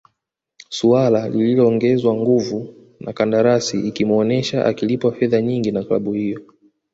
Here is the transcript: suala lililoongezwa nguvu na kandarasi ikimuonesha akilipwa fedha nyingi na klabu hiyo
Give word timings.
suala 0.69 1.29
lililoongezwa 1.29 2.13
nguvu 2.15 2.73
na 2.99 3.13
kandarasi 3.13 3.87
ikimuonesha 3.87 4.65
akilipwa 4.65 5.11
fedha 5.13 5.41
nyingi 5.41 5.71
na 5.71 5.83
klabu 5.83 6.13
hiyo 6.13 6.41